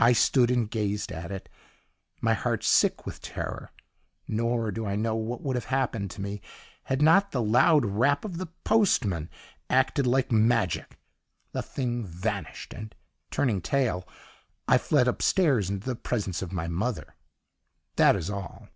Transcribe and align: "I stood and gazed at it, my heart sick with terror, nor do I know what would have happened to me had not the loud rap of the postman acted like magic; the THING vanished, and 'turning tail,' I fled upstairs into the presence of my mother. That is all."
"I 0.00 0.14
stood 0.14 0.50
and 0.50 0.68
gazed 0.68 1.12
at 1.12 1.30
it, 1.30 1.48
my 2.20 2.34
heart 2.34 2.64
sick 2.64 3.06
with 3.06 3.20
terror, 3.22 3.70
nor 4.26 4.72
do 4.72 4.84
I 4.84 4.96
know 4.96 5.14
what 5.14 5.42
would 5.42 5.54
have 5.54 5.66
happened 5.66 6.10
to 6.10 6.20
me 6.20 6.40
had 6.86 7.00
not 7.00 7.30
the 7.30 7.40
loud 7.40 7.84
rap 7.86 8.24
of 8.24 8.38
the 8.38 8.46
postman 8.64 9.30
acted 9.70 10.08
like 10.08 10.32
magic; 10.32 10.98
the 11.52 11.62
THING 11.62 12.04
vanished, 12.04 12.74
and 12.74 12.96
'turning 13.30 13.60
tail,' 13.60 14.08
I 14.66 14.76
fled 14.76 15.06
upstairs 15.06 15.70
into 15.70 15.86
the 15.86 15.94
presence 15.94 16.42
of 16.42 16.50
my 16.50 16.66
mother. 16.66 17.14
That 17.94 18.16
is 18.16 18.28
all." 18.30 18.68